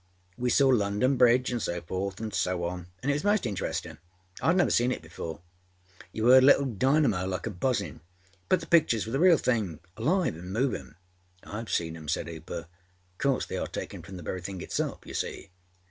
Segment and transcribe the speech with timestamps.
[0.35, 3.99] We saw London Bridge anâ so forth anâ so on, anâ it was most interestinâ.
[4.37, 5.41] Iâd never seen it before.
[6.11, 7.99] You âeard a little dynamo like buzzinâ,
[8.49, 10.95] but the pictures were the real thingâalive anâ movinâ.â
[11.43, 12.61] âIâve seen âem,â said Hooper.
[12.63, 15.51] âOf course they are taken from the very thing itselfâyou see.